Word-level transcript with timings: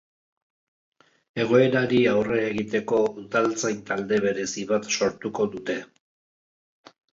Egoerari 1.43 1.99
aurre 2.13 2.39
egiteko, 2.47 3.03
udaltzain 3.25 3.85
talde 3.93 4.21
berezi 4.27 4.67
bat 4.75 4.91
sortuko 4.99 5.49
dute. 5.55 5.79